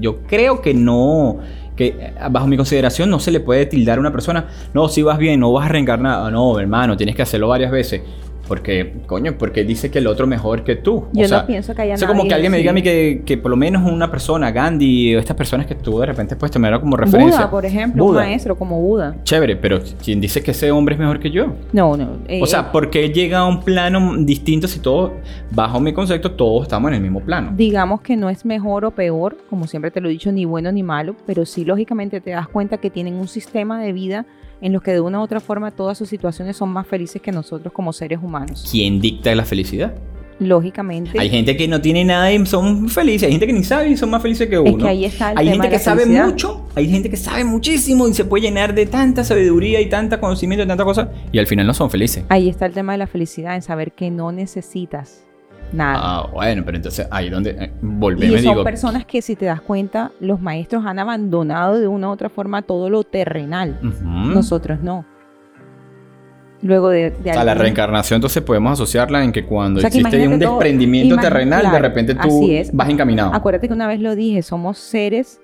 yo 0.00 0.22
creo 0.22 0.60
que 0.62 0.72
no... 0.74 1.38
Que 1.80 1.96
eh, 1.98 2.12
bajo 2.30 2.46
mi 2.46 2.58
consideración 2.58 3.08
no 3.08 3.18
se 3.20 3.30
le 3.30 3.40
puede 3.40 3.64
tildar 3.64 3.96
a 3.96 4.00
una 4.02 4.12
persona, 4.12 4.48
no, 4.74 4.86
si 4.90 5.00
vas 5.00 5.16
bien, 5.16 5.40
no 5.40 5.50
vas 5.50 5.64
a 5.64 5.68
reencarnar, 5.70 6.30
no, 6.30 6.60
hermano, 6.60 6.94
tienes 6.94 7.16
que 7.16 7.22
hacerlo 7.22 7.48
varias 7.48 7.70
veces. 7.70 8.02
Porque, 8.50 8.94
coño, 9.06 9.38
porque 9.38 9.62
dice 9.62 9.92
que 9.92 10.00
el 10.00 10.08
otro 10.08 10.24
es 10.24 10.28
mejor 10.28 10.64
que 10.64 10.74
tú. 10.74 11.06
Yo 11.12 11.24
o 11.24 11.28
sea, 11.28 11.42
no 11.42 11.46
pienso 11.46 11.72
que 11.72 11.82
haya 11.82 11.94
o 11.94 11.98
sea, 11.98 12.08
como 12.08 12.22
nadie 12.22 12.28
que 12.30 12.34
alguien 12.34 12.50
me 12.50 12.58
diga 12.58 12.72
a 12.72 12.74
mí 12.74 12.82
que, 12.82 13.22
que 13.24 13.38
por 13.38 13.48
lo 13.48 13.56
menos 13.56 13.88
una 13.88 14.10
persona, 14.10 14.50
Gandhi, 14.50 15.14
o 15.14 15.20
estas 15.20 15.36
personas 15.36 15.66
que 15.66 15.76
tú 15.76 16.00
de 16.00 16.06
repente 16.06 16.34
puedes 16.34 16.50
tomar 16.50 16.80
como 16.80 16.96
referencia. 16.96 17.36
Buda, 17.42 17.48
por 17.52 17.64
ejemplo, 17.64 18.02
Buda. 18.02 18.22
un 18.22 18.26
maestro 18.26 18.58
como 18.58 18.80
Buda. 18.80 19.14
Chévere, 19.22 19.54
pero 19.54 19.78
¿quién 20.04 20.20
dice 20.20 20.42
que 20.42 20.50
ese 20.50 20.72
hombre 20.72 20.96
es 20.96 20.98
mejor 20.98 21.20
que 21.20 21.30
yo? 21.30 21.54
No, 21.72 21.96
no. 21.96 22.08
eh, 22.26 22.40
O 22.42 22.46
sea, 22.46 22.72
¿por 22.72 22.90
qué 22.90 23.10
llega 23.10 23.38
a 23.38 23.46
un 23.46 23.62
plano 23.62 24.16
distinto 24.18 24.66
si 24.66 24.80
todos, 24.80 25.12
bajo 25.52 25.78
mi 25.78 25.92
concepto, 25.92 26.32
todos 26.32 26.62
estamos 26.64 26.88
en 26.88 26.96
el 26.96 27.02
mismo 27.02 27.20
plano? 27.20 27.52
digamos 27.54 28.00
que 28.00 28.16
no 28.16 28.30
es 28.30 28.44
mejor 28.44 28.84
o 28.84 28.90
peor, 28.90 29.36
como 29.48 29.68
siempre 29.68 29.92
te 29.92 30.00
lo 30.00 30.08
he 30.08 30.10
dicho, 30.10 30.32
ni 30.32 30.44
bueno 30.44 30.72
ni 30.72 30.82
malo, 30.82 31.14
pero 31.24 31.46
sí 31.46 31.64
lógicamente 31.64 32.20
te 32.20 32.30
das 32.32 32.48
cuenta 32.48 32.78
que 32.78 32.90
tienen 32.90 33.14
un 33.14 33.28
sistema 33.28 33.80
de 33.80 33.92
vida 33.92 34.26
en 34.60 34.72
los 34.72 34.82
que 34.82 34.92
de 34.92 35.00
una 35.00 35.20
u 35.20 35.22
otra 35.22 35.40
forma 35.40 35.70
todas 35.70 35.96
sus 35.96 36.08
situaciones 36.08 36.56
son 36.56 36.70
más 36.70 36.86
felices 36.86 37.20
que 37.22 37.32
nosotros 37.32 37.72
como 37.72 37.92
seres 37.92 38.18
humanos. 38.22 38.68
¿Quién 38.70 39.00
dicta 39.00 39.34
la 39.34 39.44
felicidad? 39.44 39.94
Lógicamente. 40.38 41.20
Hay 41.20 41.28
gente 41.28 41.54
que 41.54 41.68
no 41.68 41.82
tiene 41.82 42.02
nada 42.02 42.32
y 42.32 42.46
son 42.46 42.88
felices. 42.88 43.26
Hay 43.26 43.32
gente 43.32 43.46
que 43.46 43.52
ni 43.52 43.62
sabe 43.62 43.90
y 43.90 43.96
son 43.98 44.08
más 44.08 44.22
felices 44.22 44.48
que 44.48 44.58
uno. 44.58 44.70
es 44.70 44.82
que 44.82 44.88
ahí 44.88 45.04
está 45.04 45.32
el 45.32 45.38
hay 45.38 45.44
tema 45.44 45.52
gente 45.52 45.66
de 45.66 45.70
que 45.70 45.78
la 45.78 45.84
sabe 45.84 46.02
felicidad. 46.02 46.26
mucho, 46.26 46.66
hay 46.74 46.90
gente 46.90 47.10
que 47.10 47.16
sabe 47.18 47.44
muchísimo 47.44 48.08
y 48.08 48.14
se 48.14 48.24
puede 48.24 48.44
llenar 48.44 48.74
de 48.74 48.86
tanta 48.86 49.22
sabiduría 49.22 49.82
y 49.82 49.90
tanta 49.90 50.18
conocimiento 50.18 50.64
y 50.64 50.66
tanta 50.66 50.84
cosa 50.84 51.10
y 51.30 51.38
al 51.38 51.46
final 51.46 51.66
no 51.66 51.74
son 51.74 51.90
felices. 51.90 52.24
Ahí 52.30 52.48
está 52.48 52.64
el 52.64 52.72
tema 52.72 52.92
de 52.92 52.98
la 52.98 53.06
felicidad, 53.06 53.54
en 53.54 53.60
saber 53.60 53.92
que 53.92 54.10
no 54.10 54.32
necesitas 54.32 55.26
nada. 55.72 55.98
Ah, 56.00 56.26
bueno, 56.32 56.62
pero 56.64 56.76
entonces 56.76 57.06
ahí 57.10 57.28
donde 57.30 57.50
eh, 57.50 57.72
y 57.74 57.86
volveme 57.86 58.32
son 58.40 58.40
digo, 58.52 58.64
personas 58.64 59.04
que 59.04 59.22
si 59.22 59.36
te 59.36 59.44
das 59.46 59.60
cuenta, 59.60 60.10
los 60.20 60.40
maestros 60.40 60.84
han 60.86 60.98
abandonado 60.98 61.78
de 61.78 61.86
una 61.88 62.08
u 62.08 62.10
otra 62.12 62.28
forma 62.28 62.62
todo 62.62 62.88
lo 62.90 63.04
terrenal. 63.04 63.78
Nosotros 64.02 64.80
no. 64.82 65.04
Luego 66.62 66.90
de, 66.90 67.10
de 67.10 67.30
a 67.30 67.42
la 67.42 67.52
algún- 67.52 67.62
reencarnación 67.62 68.18
entonces 68.18 68.42
podemos 68.42 68.72
asociarla 68.72 69.24
en 69.24 69.32
que 69.32 69.46
cuando 69.46 69.78
O 69.78 69.80
sea, 69.80 69.88
que 69.88 69.98
existe 70.00 70.28
un 70.28 70.38
todo- 70.38 70.58
desprendimiento 70.58 71.16
terrenal, 71.16 71.70
de 71.72 71.78
repente 71.78 72.14
tú 72.14 72.46
vas 72.74 72.88
encaminado. 72.90 73.32
Acuérdate 73.34 73.66
que 73.68 73.72
una 73.74 73.86
vez 73.86 74.00
lo 74.00 74.14
dije, 74.14 74.42
somos 74.42 74.76
seres 74.78 75.40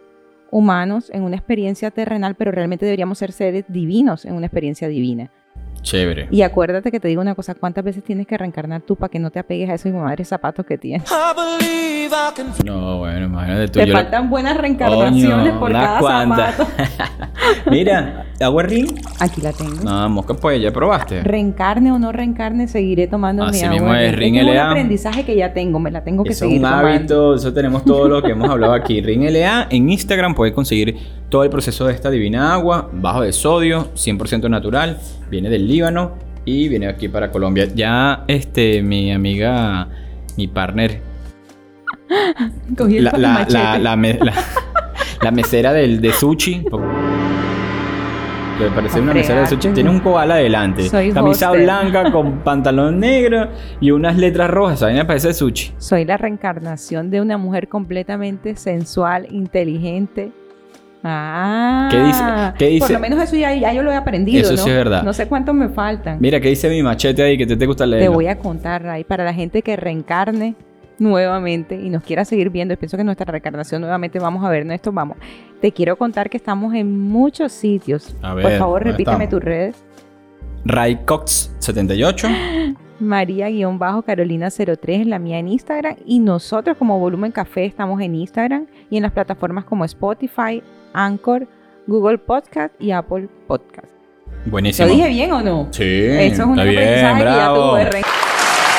humanos 0.51 1.11
en 1.15 1.23
una 1.23 1.37
experiencia 1.37 1.91
terrenal, 1.91 2.35
pero 2.35 2.53
realmente 2.53 2.85
deberíamos 2.85 3.17
ser 3.19 3.33
seres 3.33 3.65
divinos 3.69 4.27
en 4.27 4.35
una 4.35 4.47
experiencia 4.47 4.89
divina. 4.89 5.31
Chévere. 5.83 6.29
Y 6.31 6.43
acuérdate 6.43 6.91
que 6.91 6.99
te 7.01 7.09
digo 7.09 7.21
una 7.23 7.35
cosa, 7.35 7.55
¿cuántas 7.55 7.85
veces 7.85 8.03
tienes 8.03 8.27
que 8.27 8.37
reencarnar 8.37 8.83
tú 8.83 8.97
para 8.97 9.09
que 9.11 9.19
no 9.19 9.31
te 9.31 9.39
apegues 9.39 9.71
a 9.71 9.75
esos 9.75 9.93
madres 9.93 10.29
zapatos 10.29 10.67
que 10.67 10.77
tienes? 10.79 11.09
No, 12.65 12.99
bueno, 12.99 13.27
imagínate 13.27 13.69
tú. 13.69 13.79
Te 13.81 13.93
faltan 13.93 14.31
buenas 14.31 14.57
reencarnaciones 14.57 15.49
Coño, 15.49 15.61
por 15.61 15.73
cada 15.73 15.99
cuantas. 16.01 16.55
zapato. 16.57 16.73
Mira, 17.71 18.27
¿Agua 18.41 18.63
ring? 18.65 18.91
Aquí 19.19 19.41
la 19.41 19.53
tengo. 19.53 19.83
No, 19.83 20.09
mosca, 20.11 20.35
pues 20.35 20.61
ya 20.61 20.71
probaste. 20.71 21.23
Reencarne 21.23 21.91
o 21.91 21.99
no 21.99 22.13
reencarne, 22.13 22.69
seguiré 22.69 23.07
tomando 23.07 23.45
Así 23.45 23.61
mi 23.61 23.65
agua. 23.65 23.79
mismo 23.79 23.95
es, 23.95 24.15
Ring. 24.15 24.37
Es 24.37 24.43
un 24.45 24.57
aprendizaje 24.57 25.25
que 25.25 25.37
ya 25.37 25.53
tengo, 25.55 25.79
me 25.79 25.91
la 25.91 26.05
tengo 26.05 26.23
que 26.23 26.31
Eso 26.31 26.45
es 26.45 26.51
seguir 26.51 26.65
un 26.65 26.71
tomando. 26.71 26.89
hábito, 26.89 27.35
eso 27.35 27.53
tenemos 27.55 27.85
todo 27.85 28.09
lo 28.09 28.23
que 28.23 28.33
hemos 28.33 28.51
hablado 28.51 28.75
aquí. 28.75 29.01
Ring 29.01 29.23
LA 29.31 29.69
en 29.71 29.89
Instagram 29.91 30.35
puedes 30.35 30.55
conseguir 30.55 30.97
todo 31.31 31.45
el 31.45 31.51
proceso 31.51 31.87
de 31.87 31.95
esta 31.95 32.11
divina 32.11 32.53
agua, 32.53 32.89
bajo 32.93 33.23
de 33.23 33.33
sodio, 33.33 33.89
100% 33.95 34.49
natural, 34.51 34.99
viene 35.31 35.49
del 35.49 35.66
Líbano 35.67 36.13
y 36.45 36.69
viene 36.69 36.87
aquí 36.89 37.09
para 37.09 37.31
Colombia. 37.31 37.67
Ya 37.75 38.25
este 38.29 38.83
mi 38.83 39.13
amiga, 39.13 39.89
mi 40.37 40.47
partner, 40.47 41.01
Cogí 42.77 42.99
el 42.99 43.05
la, 43.05 43.13
la, 43.17 43.29
machete. 43.33 43.53
la, 43.53 43.79
la, 43.79 43.97
me- 43.97 44.15
la- 44.15 44.33
la 45.23 45.31
mesera 45.31 45.73
del, 45.73 46.01
de 46.01 46.13
sushi. 46.13 46.65
Que 48.59 48.65
parece 48.75 49.01
una 49.01 49.13
mesera 49.13 49.41
de 49.41 49.47
sushi. 49.49 49.57
Fregate. 49.61 49.75
Tiene 49.75 49.91
un 49.91 50.01
koala 50.01 50.35
adelante. 50.37 50.89
Soy 50.89 51.13
camisa 51.13 51.51
hostel. 51.51 51.65
blanca 51.65 52.11
con 52.11 52.39
pantalón 52.45 52.99
negro 53.01 53.49
y 53.81 53.91
unas 53.91 54.17
letras 54.17 54.49
rojas. 54.51 54.83
A 54.83 54.89
mí 54.89 54.95
me 54.95 55.05
parece 55.05 55.35
sushi. 55.35 55.73
Soy 55.79 56.05
la 56.07 56.17
reencarnación 56.17 57.11
de 57.11 57.21
una 57.21 57.37
mujer 57.37 57.69
completamente 57.69 58.57
sensual, 58.57 59.27
inteligente. 59.31 60.33
Ah, 61.05 61.89
¿Qué 61.91 62.03
dice- 62.03 62.23
qué 62.59 62.67
dice? 62.69 62.81
Por 62.87 62.91
lo 62.93 63.01
menos 63.01 63.23
eso 63.23 63.37
ya, 63.37 63.55
ya 63.55 63.73
yo 63.73 63.83
lo 63.83 63.93
he 63.93 63.97
aprendido. 63.97 64.41
Eso 64.41 64.53
¿no? 64.53 64.59
sí 64.59 64.71
es 64.71 64.77
verdad. 64.77 65.03
No 65.03 65.13
sé 65.13 65.29
cuántos 65.29 65.55
me 65.55 65.69
faltan. 65.69 66.19
Mira, 66.21 66.41
¿qué 66.41 66.49
dice 66.49 66.69
mi 66.69 66.83
machete 66.83 67.23
ahí 67.23 67.39
que 67.39 67.47
te, 67.47 67.57
te 67.57 67.67
gusta 67.67 67.87
leer? 67.87 68.03
Te 68.03 68.09
voy 68.09 68.27
a 68.27 68.39
contar, 68.39 68.83
Ray, 68.83 69.05
para 69.05 69.25
la 69.25 69.33
gente 69.35 69.63
que 69.63 69.77
reencarne 69.77 70.55
nuevamente 70.99 71.77
y 71.81 71.91
nos 71.91 72.03
quiera 72.03 72.25
seguir 72.25 72.51
viendo, 72.51 72.75
y 72.75 72.77
pienso 72.79 72.97
que 72.97 73.05
nuestra 73.05 73.31
reencarnación 73.31 73.83
nuevamente 73.83 74.19
vamos 74.19 74.43
a 74.45 74.49
ver 74.49 74.69
esto, 74.73 74.91
vamos. 74.93 75.19
Te 75.61 75.71
quiero 75.71 75.97
contar 75.97 76.31
que 76.31 76.39
estamos 76.39 76.75
en 76.75 76.99
muchos 76.99 77.53
sitios. 77.53 78.17
A 78.23 78.33
Por 78.33 78.51
favor, 78.59 78.81
¿dónde 78.81 78.93
repíteme 78.93 79.25
estamos? 79.25 79.31
tus 79.31 79.45
redes. 79.45 79.85
Raycox78. 80.65 82.77
María-Carolina03 82.99 85.01
es 85.01 85.07
la 85.07 85.19
mía 85.19 85.39
en 85.39 85.49
Instagram 85.49 85.97
y 86.07 86.19
nosotros 86.19 86.79
como 86.79 86.99
Volumen 86.99 87.31
Café 87.31 87.67
estamos 87.67 88.01
en 88.01 88.15
Instagram 88.15 88.67
y 88.89 88.97
en 88.97 89.03
las 89.03 89.13
plataformas 89.13 89.65
como 89.65 89.85
Spotify, 89.85 90.63
Anchor, 90.97 91.47
Google 91.87 92.19
Podcast 92.19 92.75
y 92.81 92.91
Apple 92.91 93.29
Podcast. 93.47 93.89
Buenísimo. 94.47 94.89
¿Lo 94.89 94.95
dije 94.95 95.09
bien 95.09 95.33
o 95.33 95.43
no? 95.43 95.69
Sí, 95.71 95.83
Eso 95.85 96.43
es 96.43 96.49
un 96.49 96.59
aprendizaje 96.59 97.19
que 97.19 97.25
ya 97.25 97.55
tuve. 97.55 97.85
re- 97.91 98.03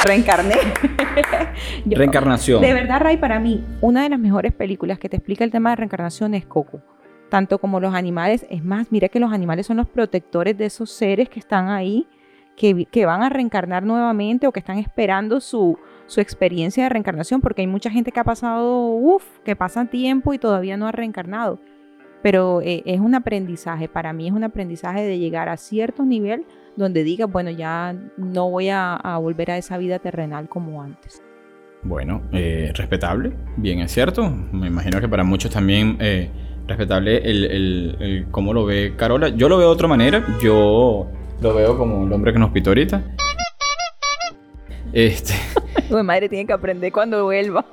reencarné. 0.05 0.55
Yo- 1.85 1.97
Reencarnación. 1.97 2.61
De 2.61 2.73
verdad, 2.73 2.99
Ray, 3.01 3.17
para 3.17 3.39
mí, 3.39 3.63
una 3.81 4.03
de 4.03 4.09
las 4.09 4.19
mejores 4.19 4.53
películas 4.53 4.99
que 4.99 5.09
te 5.09 5.17
explica 5.17 5.43
el 5.43 5.51
tema 5.51 5.71
de 5.71 5.77
reencarnación 5.77 6.33
es 6.33 6.45
Coco. 6.45 6.81
Tanto 7.29 7.59
como 7.59 7.79
los 7.79 7.93
animales, 7.93 8.45
es 8.49 8.63
más, 8.63 8.87
mira 8.91 9.09
que 9.09 9.19
los 9.19 9.33
animales 9.33 9.65
son 9.67 9.77
los 9.77 9.87
protectores 9.87 10.57
de 10.57 10.65
esos 10.65 10.89
seres 10.91 11.27
que 11.29 11.39
están 11.39 11.69
ahí, 11.69 12.07
que 12.55 13.05
van 13.05 13.21
a 13.21 13.29
reencarnar 13.29 13.83
nuevamente 13.83 14.47
o 14.47 14.51
que 14.51 14.59
están 14.59 14.79
esperando 14.79 15.39
su, 15.41 15.77
su 16.07 16.21
experiencia 16.21 16.83
de 16.83 16.89
reencarnación, 16.89 17.41
porque 17.41 17.61
hay 17.61 17.67
mucha 17.67 17.89
gente 17.91 18.11
que 18.11 18.19
ha 18.19 18.23
pasado, 18.23 18.87
uff, 18.87 19.23
que 19.43 19.55
pasa 19.55 19.85
tiempo 19.85 20.33
y 20.33 20.39
todavía 20.39 20.77
no 20.77 20.87
ha 20.87 20.91
reencarnado. 20.91 21.59
Pero 22.23 22.61
eh, 22.61 22.83
es 22.85 22.99
un 22.99 23.15
aprendizaje, 23.15 23.87
para 23.87 24.11
mí 24.13 24.27
es 24.27 24.33
un 24.33 24.43
aprendizaje 24.43 25.03
de 25.03 25.19
llegar 25.19 25.49
a 25.49 25.57
cierto 25.57 26.03
nivel 26.03 26.45
donde 26.75 27.03
digas, 27.03 27.31
bueno, 27.31 27.49
ya 27.51 27.95
no 28.17 28.49
voy 28.49 28.69
a, 28.69 28.99
volver 29.21 29.51
a 29.51 29.57
esa 29.57 29.77
vida 29.77 29.99
terrenal 29.99 30.47
como 30.49 30.81
antes. 30.81 31.21
Bueno, 31.83 32.21
eh, 32.33 32.71
respetable, 32.75 33.33
bien 33.55 33.79
es 33.79 33.91
cierto. 33.91 34.29
Me 34.51 34.67
imagino 34.67 34.99
que 34.99 35.07
para 35.07 35.23
muchos 35.23 35.51
también 35.51 35.97
eh, 35.99 36.29
respetable 36.67 37.17
el, 37.17 37.45
el- 37.45 37.97
el 37.99 38.27
cómo 38.31 38.53
lo 38.53 38.65
ve 38.65 38.93
Carola. 38.97 39.29
Yo 39.29 39.47
lo 39.47 39.57
veo 39.57 39.67
de 39.69 39.73
otra 39.73 39.87
manera. 39.87 40.23
Yo 40.41 41.07
lo 41.41 41.53
veo 41.55 41.77
como 41.77 42.05
el 42.05 42.13
hombre 42.13 42.33
que 42.33 42.39
nos 42.39 42.49
pitó 42.51 42.71
ahorita. 42.71 43.03
Este, 44.93 45.33
Mi 45.89 46.03
madre 46.03 46.27
tiene 46.29 46.45
que 46.45 46.53
aprender 46.53 46.91
cuando 46.91 47.23
vuelva. 47.25 47.65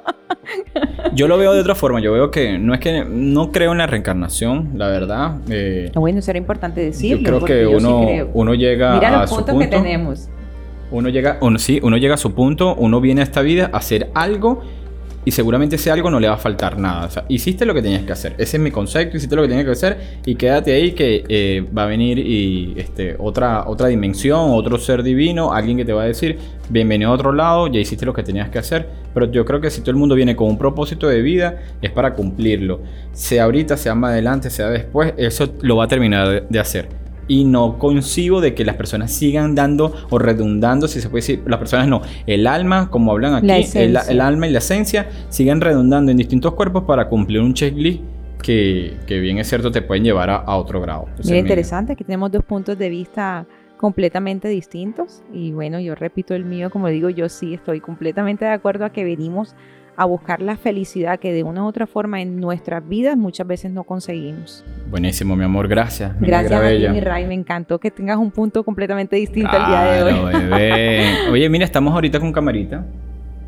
yo 1.14 1.26
lo 1.28 1.38
veo 1.38 1.52
de 1.52 1.60
otra 1.60 1.74
forma. 1.74 2.00
Yo 2.00 2.12
veo 2.12 2.30
que 2.30 2.58
no 2.58 2.74
es 2.74 2.80
que 2.80 3.04
no 3.04 3.50
creo 3.52 3.72
en 3.72 3.78
la 3.78 3.86
reencarnación, 3.86 4.72
la 4.74 4.88
verdad. 4.88 5.36
Eh, 5.48 5.90
Bueno, 5.94 6.18
eso 6.18 6.30
era 6.30 6.38
importante 6.38 6.80
decirlo. 6.80 7.18
yo 7.18 7.24
creo 7.24 7.44
que 7.44 7.62
yo 7.72 7.78
sí 7.80 7.86
uno, 7.86 8.06
creo. 8.06 8.30
uno 8.34 8.54
llega 8.54 8.94
Mira 8.94 9.18
a 9.18 9.20
los 9.22 9.30
su 9.30 9.36
punto. 9.36 9.58
que 9.58 9.66
tenemos. 9.66 10.28
Uno 10.90 11.08
llega, 11.08 11.38
uno, 11.40 11.58
sí, 11.58 11.80
uno 11.82 11.96
llega 11.96 12.14
a 12.14 12.18
su 12.18 12.34
punto, 12.34 12.74
uno 12.76 13.00
viene 13.00 13.20
a 13.22 13.24
esta 13.24 13.42
vida 13.42 13.70
a 13.72 13.78
hacer 13.78 14.10
algo 14.14 14.62
y 15.24 15.30
seguramente 15.30 15.76
ese 15.76 15.90
algo 15.90 16.10
no 16.10 16.20
le 16.20 16.28
va 16.28 16.34
a 16.34 16.38
faltar 16.38 16.78
nada. 16.78 17.08
Hiciste 17.28 17.64
lo 17.64 17.74
que 17.74 17.82
tenías 17.82 18.02
que 18.02 18.12
hacer. 18.12 18.34
Ese 18.38 18.56
es 18.56 18.62
mi 18.62 18.70
concepto, 18.70 19.16
hiciste 19.16 19.34
lo 19.34 19.42
que 19.42 19.48
tenías 19.48 19.64
que 19.64 19.72
hacer 19.72 19.98
y 20.26 20.34
quédate 20.34 20.72
ahí 20.72 20.92
que 20.92 21.24
eh, 21.28 21.66
va 21.76 21.84
a 21.84 21.86
venir 21.86 22.18
y 22.18 22.74
este, 22.76 23.16
otra, 23.18 23.64
otra 23.66 23.88
dimensión, 23.88 24.50
otro 24.50 24.78
ser 24.78 25.02
divino, 25.02 25.52
alguien 25.52 25.76
que 25.76 25.84
te 25.84 25.92
va 25.92 26.02
a 26.02 26.06
decir, 26.06 26.38
bienvenido 26.68 27.10
a 27.10 27.14
otro 27.14 27.32
lado, 27.32 27.68
ya 27.68 27.80
hiciste 27.80 28.04
lo 28.04 28.12
que 28.12 28.22
tenías 28.22 28.50
que 28.50 28.58
hacer. 28.58 28.88
Pero 29.14 29.30
yo 29.30 29.44
creo 29.44 29.60
que 29.60 29.70
si 29.70 29.80
todo 29.80 29.92
el 29.92 29.96
mundo 29.96 30.14
viene 30.14 30.36
con 30.36 30.48
un 30.48 30.58
propósito 30.58 31.08
de 31.08 31.22
vida, 31.22 31.60
es 31.80 31.90
para 31.90 32.14
cumplirlo. 32.14 32.80
Sea 33.12 33.44
ahorita, 33.44 33.76
sea 33.76 33.94
más 33.94 34.10
adelante, 34.12 34.50
sea 34.50 34.68
después, 34.68 35.14
eso 35.16 35.54
lo 35.62 35.76
va 35.76 35.84
a 35.84 35.88
terminar 35.88 36.48
de 36.48 36.58
hacer 36.58 37.03
y 37.28 37.44
no 37.44 37.78
concibo 37.78 38.40
de 38.40 38.54
que 38.54 38.64
las 38.64 38.76
personas 38.76 39.12
sigan 39.12 39.54
dando 39.54 39.94
o 40.10 40.18
redundando, 40.18 40.88
si 40.88 41.00
se 41.00 41.08
puede 41.08 41.22
decir, 41.22 41.42
las 41.46 41.58
personas 41.58 41.88
no, 41.88 42.02
el 42.26 42.46
alma, 42.46 42.90
como 42.90 43.12
hablan 43.12 43.34
aquí, 43.34 43.70
el, 43.74 43.96
alma 44.20 44.46
y 44.46 44.50
la 44.50 44.58
esencia 44.58 45.08
siguen 45.28 45.60
redundando 45.60 46.10
en 46.10 46.16
distintos 46.18 46.54
cuerpos 46.54 46.84
para 46.84 47.08
cumplir 47.08 47.40
un 47.40 47.54
checklist 47.54 48.02
que, 48.42 48.98
que 49.06 49.20
bien 49.20 49.38
es 49.38 49.48
cierto 49.48 49.70
te 49.70 49.80
pueden 49.80 50.04
llevar 50.04 50.28
a, 50.30 50.36
a 50.36 50.56
otro 50.56 50.80
grado. 50.80 51.06
Ese 51.18 51.22
Mira, 51.28 51.38
es 51.38 51.44
mi- 51.44 51.48
interesante 51.48 51.96
que 51.96 52.04
tenemos 52.04 52.30
dos 52.30 52.44
puntos 52.44 52.76
de 52.76 52.90
vista 52.90 53.46
completamente 53.78 54.48
distintos. 54.48 55.22
Y 55.32 55.52
bueno, 55.52 55.80
yo 55.80 55.94
repito 55.94 56.34
el 56.34 56.44
mío, 56.44 56.70
como 56.70 56.88
digo, 56.88 57.08
yo 57.10 57.28
sí 57.28 57.54
estoy 57.54 57.80
completamente 57.80 58.44
de 58.44 58.50
acuerdo 58.52 58.84
a 58.84 58.90
que 58.90 59.02
venimos 59.04 59.54
a 59.96 60.04
buscar 60.04 60.42
la 60.42 60.56
felicidad 60.56 61.18
que 61.20 61.32
de 61.32 61.42
una 61.44 61.62
u 61.64 61.66
otra 61.66 61.86
forma 61.86 62.20
en 62.20 62.40
nuestras 62.40 62.86
vidas 62.88 63.16
muchas 63.16 63.46
veces 63.46 63.70
no 63.70 63.84
conseguimos. 63.84 64.64
Buenísimo, 64.90 65.36
mi 65.36 65.44
amor, 65.44 65.68
gracias. 65.68 66.18
mi 66.20 66.26
Gracias 66.28 66.52
a 66.60 66.68
ti, 66.68 66.88
mi 66.88 67.00
Ray, 67.00 67.26
me 67.26 67.34
encantó 67.34 67.78
que 67.78 67.90
tengas 67.90 68.16
un 68.18 68.30
punto 68.30 68.64
completamente 68.64 69.16
distinto 69.16 69.50
el 69.56 69.66
día 69.66 69.80
de 69.82 70.00
Claro, 70.10 70.24
hoy. 70.26 70.32
bebé. 70.32 71.04
Oye, 71.30 71.48
mira, 71.48 71.64
estamos 71.64 71.92
ahorita 71.94 72.18
con 72.20 72.32
camarita. 72.32 72.84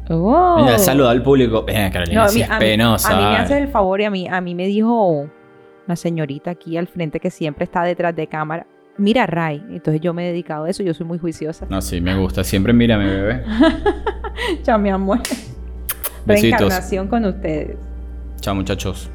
Oh. 0.09 0.59
Mira, 0.63 0.79
saluda 0.79 1.11
al 1.11 1.23
público. 1.23 1.65
Venga, 1.65 1.91
Carolina, 1.91 2.21
No, 2.21 2.27
a 2.27 2.29
sí 2.29 2.39
mí, 2.39 2.43
es 2.45 2.51
a 2.51 2.55
mí- 2.55 2.59
penosa. 2.61 3.13
a 3.13 3.17
mí 3.17 3.23
me 3.37 3.37
hace 3.39 3.59
el 3.59 3.69
favor 3.69 4.01
y 4.01 4.05
a 4.05 4.11
mí, 4.11 4.29
a 4.29 4.41
mí 4.41 4.55
me 4.55 4.67
dijo 4.67 5.29
una 5.87 5.97
señorita 5.97 6.53
aquí 6.53 6.77
al 6.77 6.87
frente 6.87 7.19
que 7.21 7.31
siempre 7.31 7.65
está 7.65 7.83
detrás 7.83 8.15
de 8.15 8.27
cámara. 8.29 8.67
Mira, 8.99 9.27
Ray. 9.27 9.63
Entonces 9.71 10.01
yo 10.01 10.15
me 10.15 10.25
he 10.25 10.29
dedicado 10.31 10.65
a 10.65 10.71
eso, 10.71 10.83
yo 10.83 10.95
soy 10.95 11.07
muy 11.07 11.19
juiciosa. 11.19 11.67
No, 11.69 11.83
sí, 11.83 12.01
me 12.01 12.17
gusta. 12.17 12.45
Siempre 12.45 12.73
mírame, 12.73 13.05
bebé. 13.07 13.43
Chao, 14.63 14.79
mi 14.79 14.91
amor. 14.91 15.19
Besitos. 16.27 16.59
Reencarnación 16.61 17.09
con 17.09 17.25
ustedes. 17.25 17.77
Chao, 18.41 18.55
muchachos. 18.55 19.09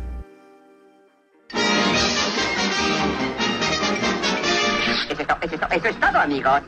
Eso 5.09 5.21
es, 5.21 5.27
to- 5.27 5.35
eso 5.41 5.55
es 5.55 5.61
to- 5.61 5.67
eso 5.71 5.87
es 5.89 5.99
todo, 5.99 6.19
amigos. 6.19 6.61